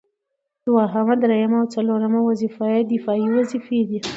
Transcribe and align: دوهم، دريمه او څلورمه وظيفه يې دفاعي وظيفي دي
دوهم، 0.65 1.07
دريمه 1.23 1.57
او 1.61 1.67
څلورمه 1.75 2.19
وظيفه 2.29 2.65
يې 2.73 2.81
دفاعي 2.93 3.27
وظيفي 3.37 3.79
دي 3.89 3.97